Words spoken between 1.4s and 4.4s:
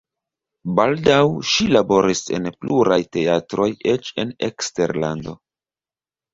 ŝi laboris en pluraj teatroj eĉ en